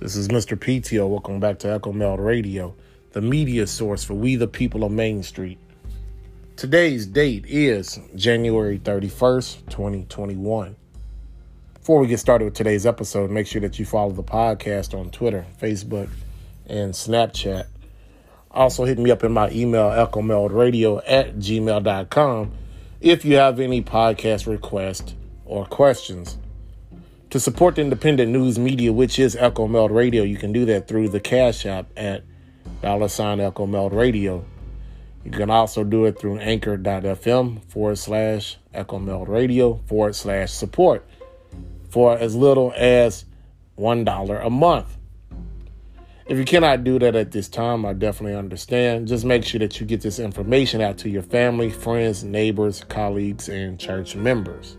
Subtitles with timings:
[0.00, 0.56] This is Mr.
[0.56, 1.06] PTO.
[1.10, 2.74] Welcome back to Echo Meld Radio,
[3.12, 5.58] the media source for we the people of Main Street.
[6.56, 10.74] Today's date is January 31st, 2021.
[11.74, 15.10] Before we get started with today's episode, make sure that you follow the podcast on
[15.10, 16.08] Twitter, Facebook,
[16.66, 17.66] and Snapchat.
[18.50, 22.52] Also, hit me up in my email, echomeldradio at gmail.com,
[23.02, 26.38] if you have any podcast requests or questions.
[27.30, 30.88] To support the independent news media, which is Echo Meld Radio, you can do that
[30.88, 32.24] through the Cash App at
[32.82, 34.44] dollar sign Echo Meld Radio.
[35.24, 41.06] You can also do it through anchor.fm forward slash Echo Meld Radio forward slash support
[41.88, 43.26] for as little as
[43.78, 44.96] $1 a month.
[46.26, 49.06] If you cannot do that at this time, I definitely understand.
[49.06, 53.48] Just make sure that you get this information out to your family, friends, neighbors, colleagues,
[53.48, 54.76] and church members.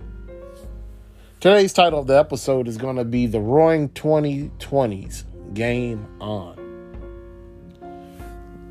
[1.42, 5.24] Today's title of the episode is going to be The Roaring 2020s
[5.56, 6.56] Game On.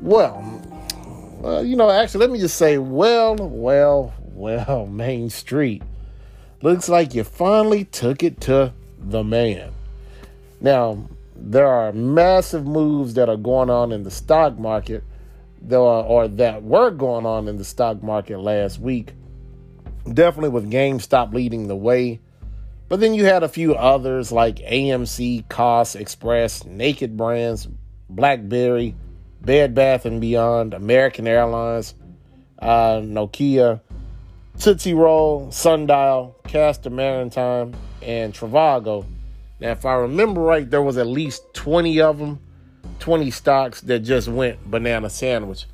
[0.01, 5.83] Well, uh, you know, actually, let me just say, well, well, well, Main Street.
[6.61, 9.73] Looks like you finally took it to the man.
[10.61, 15.03] Now, there are massive moves that are going on in the stock market,
[15.69, 19.11] or that were going on in the stock market last week.
[20.05, 22.21] Definitely with GameStop leading the way
[22.91, 27.69] but then you had a few others like AMC, Koss, Express, Naked Brands,
[28.09, 28.95] BlackBerry,
[29.39, 31.95] Bed Bath and Beyond, American Airlines,
[32.59, 33.79] uh, Nokia,
[34.59, 39.05] Tootsie Roll, Sundial, Castor Maritime, and Trivago.
[39.61, 42.41] Now, if I remember right, there was at least 20 of them,
[42.99, 45.65] 20 stocks that just went banana sandwich.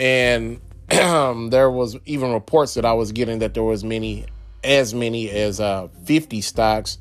[0.00, 4.26] And there was even reports that I was getting that there was many
[4.62, 6.98] as many as uh, 50 stocks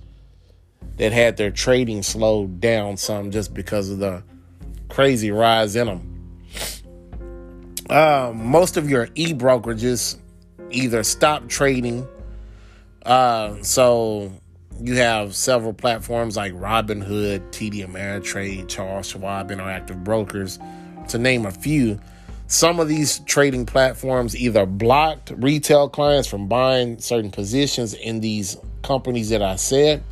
[0.98, 4.24] that had their trading slowed down some just because of the
[4.90, 6.06] crazy rise in them.
[7.90, 10.18] Uh, most of your e brokerages
[10.70, 12.08] either stop trading.
[13.06, 14.32] Uh, so
[14.82, 20.60] you have several platforms like Robinhood, TD Ameritrade, Charles Schwab, Interactive Brokers,
[21.08, 22.00] to name a few
[22.50, 28.58] some of these trading platforms either blocked retail clients from buying certain positions in these
[28.82, 30.04] companies that I said,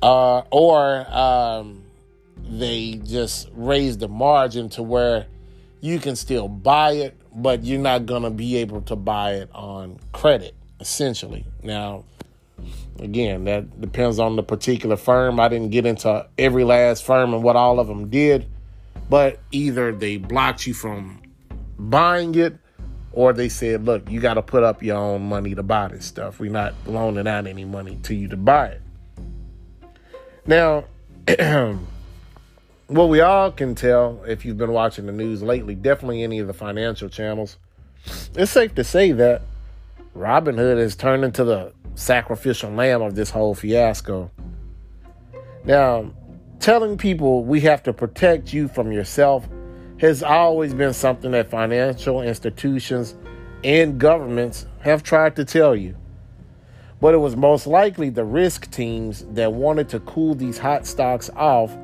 [0.00, 1.82] uh, or um,
[2.48, 5.26] they just raised the margin to where
[5.82, 9.50] you can still buy it, but you're not going to be able to buy it
[9.54, 11.44] on credit, essentially.
[11.62, 12.04] Now,
[13.00, 15.40] again, that depends on the particular firm.
[15.40, 18.48] I didn't get into every last firm and what all of them did
[19.08, 21.22] but either they blocked you from
[21.78, 22.56] buying it
[23.12, 26.06] or they said, look, you got to put up your own money to buy this
[26.06, 26.40] stuff.
[26.40, 28.82] We're not loaning out any money to you to buy it.
[30.46, 30.84] Now,
[32.86, 36.46] what we all can tell if you've been watching the news lately, definitely any of
[36.46, 37.58] the financial channels,
[38.34, 39.42] it's safe to say that
[40.16, 44.30] Robinhood has turned into the sacrificial lamb of this whole fiasco.
[45.64, 46.12] Now,
[46.62, 49.48] telling people we have to protect you from yourself
[49.98, 53.16] has always been something that financial institutions
[53.64, 55.96] and governments have tried to tell you.
[57.00, 61.28] But it was most likely the risk teams that wanted to cool these hot stocks
[61.34, 61.76] off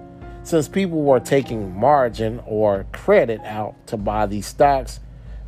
[0.44, 5.00] since people were taking margin or credit out to buy these stocks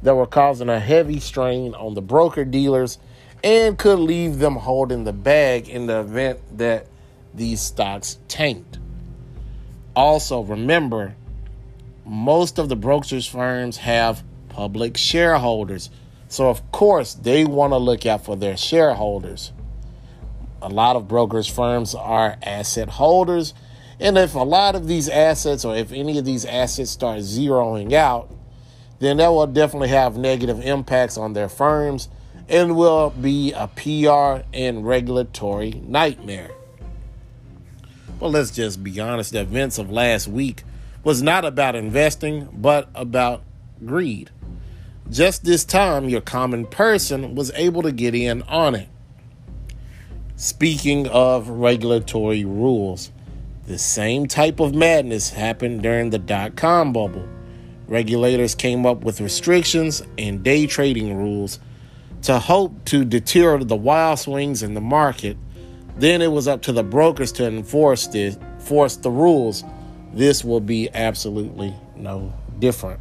[0.02, 2.98] that were causing a heavy strain on the broker dealers
[3.44, 6.88] and could leave them holding the bag in the event that
[7.32, 8.80] these stocks tanked.
[10.00, 11.14] Also, remember,
[12.06, 15.90] most of the brokerage firms have public shareholders.
[16.26, 19.52] So, of course, they want to look out for their shareholders.
[20.62, 23.52] A lot of brokerage firms are asset holders.
[24.00, 27.92] And if a lot of these assets, or if any of these assets start zeroing
[27.92, 28.34] out,
[29.00, 32.08] then that will definitely have negative impacts on their firms
[32.48, 36.53] and will be a PR and regulatory nightmare.
[38.20, 39.32] Well, let's just be honest.
[39.32, 40.62] The events of last week
[41.02, 43.42] was not about investing, but about
[43.84, 44.30] greed.
[45.08, 48.88] Just this time, your common person was able to get in on it.
[50.36, 53.10] Speaking of regulatory rules,
[53.66, 57.26] the same type of madness happened during the dot com bubble.
[57.88, 61.58] Regulators came up with restrictions and day trading rules
[62.22, 65.36] to hope to deter the wild swings in the market
[65.97, 69.65] then it was up to the brokers to enforce this, force the rules.
[70.13, 73.01] This will be absolutely no different.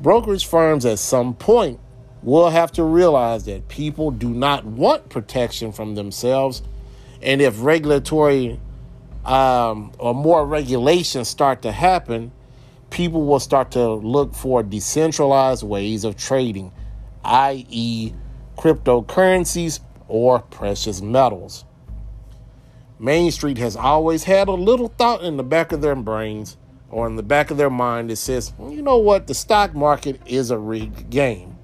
[0.00, 1.78] Brokerage firms at some point
[2.22, 6.62] will have to realize that people do not want protection from themselves.
[7.22, 8.58] And if regulatory
[9.24, 12.32] um, or more regulations start to happen,
[12.90, 16.72] people will start to look for decentralized ways of trading,
[17.24, 18.12] i.e.,
[18.56, 19.80] cryptocurrencies
[20.14, 21.64] or precious metals.
[23.00, 26.56] Main Street has always had a little thought in the back of their brains
[26.88, 30.20] or in the back of their mind that says, you know what, the stock market
[30.24, 31.58] is a rigged game.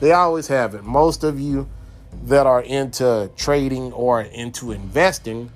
[0.00, 0.82] They always have it.
[0.82, 1.68] Most of you
[2.24, 5.48] that are into trading or into investing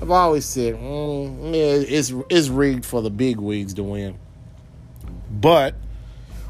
[0.00, 4.18] have always said, mm, it's, it's rigged for the big wigs to win.
[5.30, 5.76] But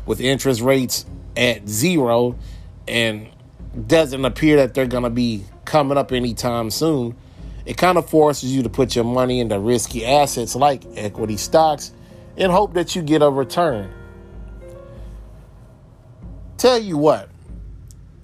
[0.06, 1.06] with interest rates
[1.37, 2.34] at zero
[2.88, 3.28] and
[3.87, 7.17] doesn't appear that they're going to be coming up anytime soon,
[7.67, 11.93] it kind of forces you to put your money into risky assets like equity stocks
[12.37, 13.93] and hope that you get a return.
[16.56, 17.29] Tell you what,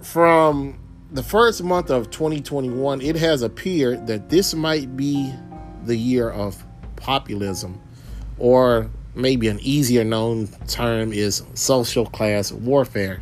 [0.01, 0.79] from
[1.11, 5.33] the first month of 2021, it has appeared that this might be
[5.85, 6.63] the year of
[6.95, 7.79] populism,
[8.37, 13.21] or maybe an easier known term is social class warfare.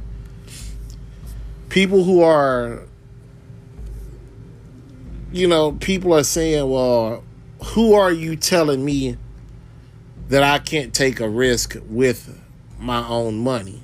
[1.69, 2.83] People who are
[5.31, 7.23] you know, people are saying, well,
[7.63, 9.17] who are you telling me
[10.29, 12.41] that I can't take a risk with
[12.79, 13.81] my own money?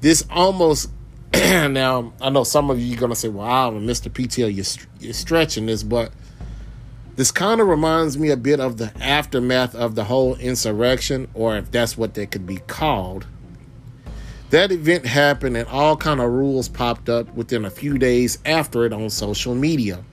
[0.00, 0.90] This almost,
[1.32, 4.10] now, I know some of you are going to say, well, Mr.
[4.10, 6.12] PTL, you're, you're stretching this, but
[7.16, 11.56] this kind of reminds me a bit of the aftermath of the whole insurrection, or
[11.56, 13.26] if that's what they could be called.
[14.54, 18.84] That event happened and all kind of rules popped up within a few days after
[18.84, 20.04] it on social media.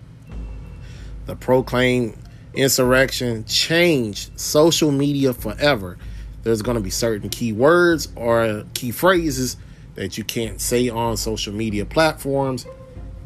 [1.28, 2.18] The proclaimed
[2.56, 6.00] insurrection changed social media forever.
[6.42, 9.58] There's going to be certain key words or key phrases
[9.94, 12.66] that you can't say on social media platforms,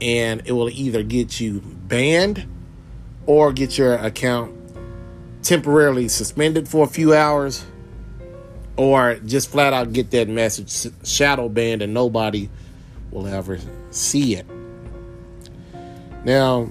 [0.02, 2.46] and it will either get you banned
[3.26, 4.54] or get your account
[5.44, 7.66] temporarily suspended for a few hours
[8.78, 12.50] or just flat out get that message shadow banned and nobody
[13.12, 13.60] will ever
[13.92, 14.46] see it.
[16.26, 16.70] Now,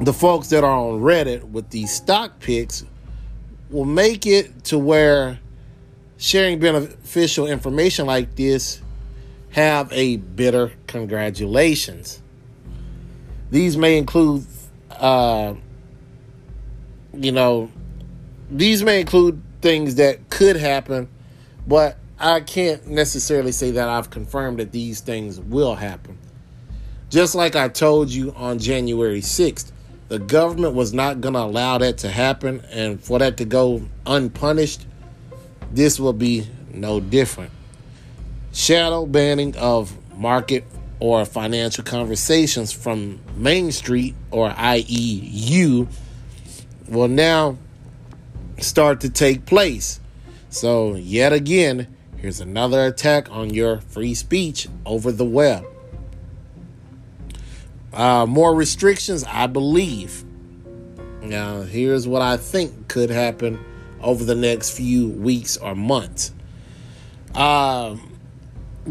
[0.00, 2.84] the folks that are on Reddit with these stock picks
[3.68, 5.38] will make it to where
[6.16, 8.80] sharing beneficial information like this
[9.50, 12.22] have a bitter congratulations.
[13.50, 14.46] These may include,
[14.90, 15.54] uh,
[17.12, 17.70] you know,
[18.50, 21.08] these may include things that could happen
[21.66, 26.18] but I can't necessarily say that I've confirmed that these things will happen.
[27.08, 29.72] Just like I told you on January 6th,
[30.08, 33.82] the government was not going to allow that to happen, and for that to go
[34.06, 34.86] unpunished,
[35.72, 37.52] this will be no different.
[38.52, 40.64] Shadow banning of market
[40.98, 45.88] or financial conversations from Main Street, or i.e., you,
[46.88, 47.56] will now
[48.58, 50.00] start to take place.
[50.50, 51.86] So, yet again,
[52.16, 55.64] here's another attack on your free speech over the web.
[57.92, 60.24] Uh, more restrictions, I believe.
[61.22, 63.64] Now, here's what I think could happen
[64.02, 66.32] over the next few weeks or months.
[67.32, 67.96] Uh,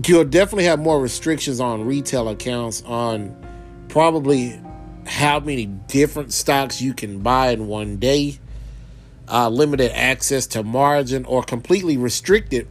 [0.05, 3.35] you'll definitely have more restrictions on retail accounts on
[3.89, 4.57] probably
[5.05, 8.39] how many different stocks you can buy in one day
[9.29, 12.67] uh, limited access to margin or completely restricted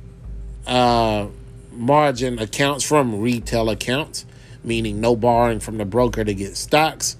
[0.66, 1.26] uh,
[1.72, 4.26] margin accounts from retail accounts,
[4.64, 7.16] meaning no borrowing from the broker to get stocks.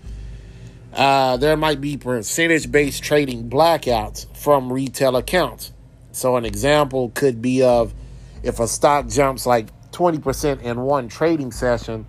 [0.92, 5.72] Uh, there might be percentage based trading blackouts from retail accounts.
[6.12, 7.94] So, an example could be of
[8.42, 12.06] if a stock jumps like 20% in one trading session,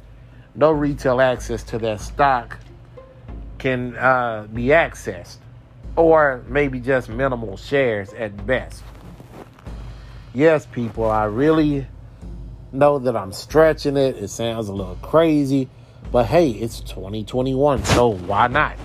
[0.56, 2.58] no retail access to that stock
[3.60, 5.38] can uh, be accessed
[5.96, 8.84] or maybe just minimal shares at best.
[10.34, 11.88] Yes, people, I really
[12.72, 14.18] know that I'm stretching it.
[14.18, 15.70] It sounds a little crazy,
[16.12, 18.78] but hey, it's 2021, so why not?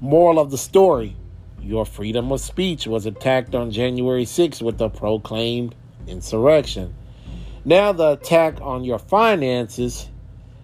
[0.00, 1.16] Moral of the story
[1.62, 5.74] your freedom of speech was attacked on January 6th with the proclaimed
[6.08, 6.94] insurrection.
[7.64, 10.08] Now, the attack on your finances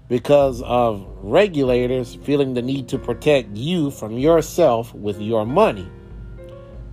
[0.09, 5.89] because of regulators feeling the need to protect you from yourself with your money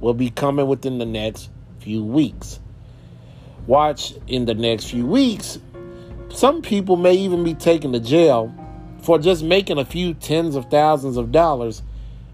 [0.01, 2.60] will be coming within the next few weeks.
[3.67, 5.57] Watch in the next few weeks,
[6.29, 8.53] some people may even be taken to jail
[9.00, 11.81] for just making a few tens of thousands of dollars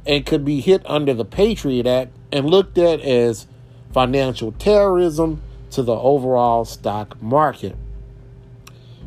[0.06, 3.46] and could be hit under the Patriot Act and looked at as
[3.94, 7.76] financial terrorism to the overall stock market.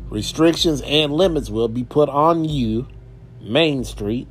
[0.09, 2.87] Restrictions and limits will be put on you,
[3.41, 4.27] Main Street,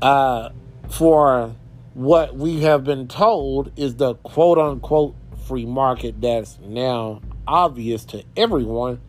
[0.00, 0.50] uh,
[0.88, 1.54] for
[1.94, 5.14] what we have been told is the quote unquote
[5.46, 9.00] free market that's now obvious to everyone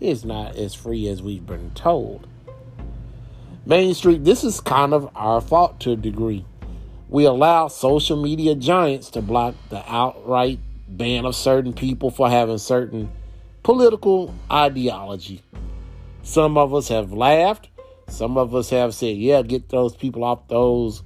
[0.00, 2.26] is not as free as we've been told.
[3.64, 6.44] Main Street, this is kind of our fault to a degree.
[7.08, 12.58] We allow social media giants to block the outright ban of certain people for having
[12.58, 13.10] certain
[13.62, 15.42] political ideology.
[16.22, 17.68] Some of us have laughed.
[18.08, 21.02] Some of us have said, yeah, get those people off those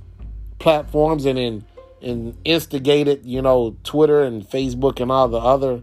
[0.58, 1.64] platforms and then
[2.02, 5.82] and instigated, you know, Twitter and Facebook and all the other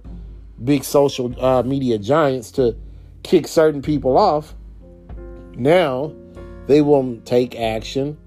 [0.64, 2.76] big social uh, media giants to
[3.24, 4.54] kick certain people off.
[5.56, 6.14] Now
[6.68, 8.18] they will take action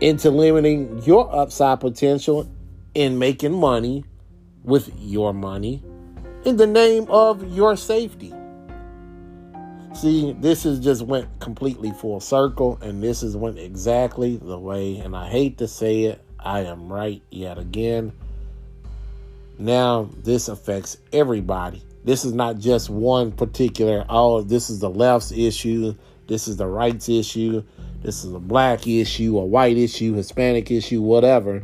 [0.00, 2.50] into limiting your upside potential
[2.94, 4.04] in making money
[4.62, 5.82] with your money
[6.44, 8.34] in the name of your safety.
[9.94, 14.98] See, this has just went completely full circle, and this is went exactly the way,
[14.98, 18.12] and I hate to say it, I am right yet again.
[19.58, 21.82] Now, this affects everybody.
[22.04, 25.94] This is not just one particular, oh, this is the left's issue,
[26.28, 27.62] this is the right's issue,
[28.02, 31.62] this is a black issue, a white issue, Hispanic issue, whatever.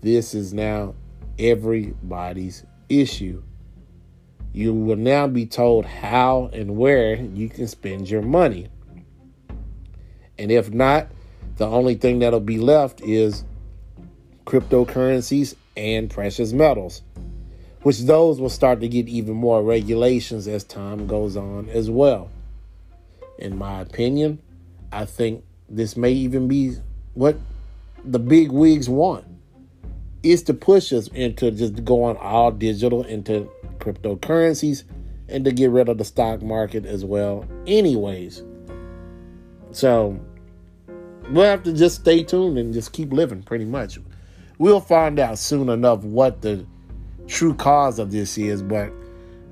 [0.00, 0.94] This is now
[1.38, 3.42] everybody's issue.
[4.58, 8.66] You will now be told how and where you can spend your money.
[10.36, 11.06] And if not,
[11.58, 13.44] the only thing that'll be left is
[14.46, 17.02] cryptocurrencies and precious metals,
[17.82, 22.28] which those will start to get even more regulations as time goes on as well.
[23.38, 24.40] In my opinion,
[24.90, 26.72] I think this may even be
[27.14, 27.36] what
[28.04, 29.24] the big wigs want
[30.24, 34.84] is to push us into just going all digital into cryptocurrencies
[35.28, 37.46] and to get rid of the stock market as well.
[37.66, 38.42] Anyways
[39.70, 40.18] so
[41.30, 43.98] we'll have to just stay tuned and just keep living pretty much.
[44.56, 46.66] We'll find out soon enough what the
[47.28, 48.90] true cause of this is but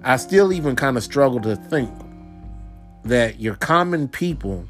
[0.02, 1.90] i still even kind of struggle to think
[3.04, 4.66] that your common people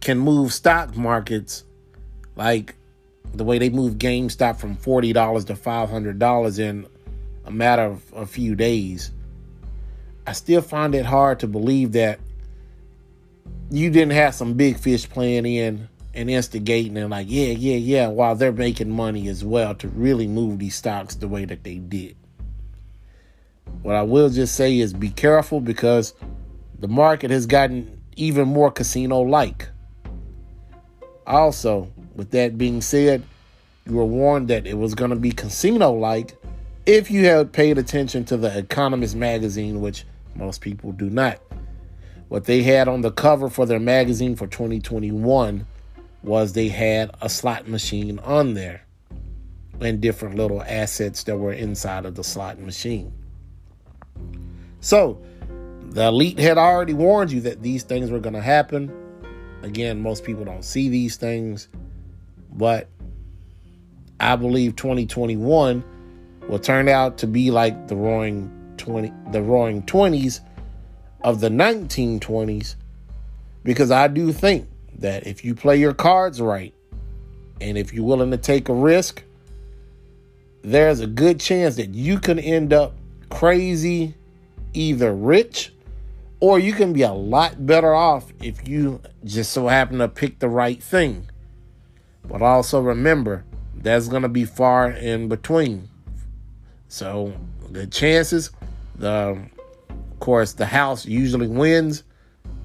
[0.00, 1.64] can move stock markets
[2.34, 2.74] like
[3.34, 6.86] the way they moved GameStop from $40 to $500 in
[7.50, 9.10] a matter of a few days,
[10.26, 12.20] I still find it hard to believe that
[13.70, 18.06] you didn't have some big fish playing in and instigating and like, yeah, yeah, yeah,
[18.06, 21.78] while they're making money as well to really move these stocks the way that they
[21.78, 22.16] did.
[23.82, 26.14] What I will just say is be careful because
[26.78, 29.68] the market has gotten even more casino like.
[31.26, 33.24] Also, with that being said,
[33.86, 36.39] you were warned that it was going to be casino like
[36.94, 40.04] if you had paid attention to the Economist magazine, which
[40.34, 41.40] most people do not.
[42.28, 45.66] What they had on the cover for their magazine for 2021
[46.24, 48.82] was they had a slot machine on there
[49.80, 53.12] and different little assets that were inside of the slot machine.
[54.80, 55.22] So,
[55.90, 58.92] the elite had already warned you that these things were going to happen.
[59.62, 61.68] Again, most people don't see these things,
[62.52, 62.88] but
[64.18, 65.84] I believe 2021
[66.50, 70.40] will turned out to be like the roaring 20 the roaring 20s
[71.22, 72.74] of the 1920s
[73.62, 76.74] because I do think that if you play your cards right
[77.60, 79.22] and if you're willing to take a risk
[80.62, 82.94] there's a good chance that you can end up
[83.28, 84.14] crazy
[84.74, 85.72] either rich
[86.40, 90.38] or you can be a lot better off if you just so happen to pick
[90.38, 91.28] the right thing.
[92.24, 95.88] But also remember, that's going to be far in between.
[96.90, 97.32] So
[97.70, 98.50] the chances,
[98.96, 99.08] the
[99.88, 102.02] of course, the house usually wins,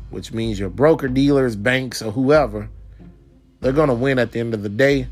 [0.09, 2.67] which means your broker dealers, banks, or whoever,
[3.61, 5.07] they're going to win at the end of the day.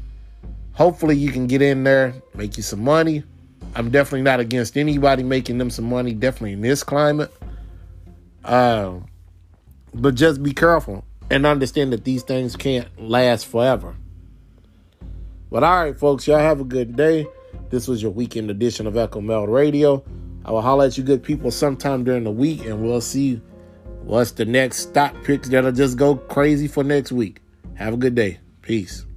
[0.74, 3.24] Hopefully, you can get in there, make you some money.
[3.76, 7.32] I'm definitely not against anybody making them some money, definitely in this climate.
[8.44, 8.96] Uh,
[9.94, 13.96] but just be careful and understand that these things can't last forever.
[15.52, 17.28] But all right, folks, y'all have a good day.
[17.74, 20.06] This was your weekend edition of Echo Meld Radio.
[20.46, 23.42] I will holler at you good people sometime during the week, and we'll see
[24.04, 27.42] what's the next stock picks that'll just go crazy for next week.
[27.74, 28.40] Have a good day.
[28.62, 29.08] Peace.